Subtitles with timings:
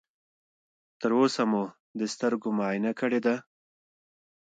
[0.99, 1.63] تر اوسه مو
[1.99, 3.35] د سترګو معاینه کړې ده؟